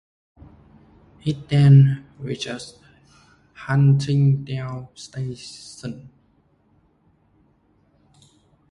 [1.23, 2.79] It then reaches
[3.53, 6.09] Huntingdale Station.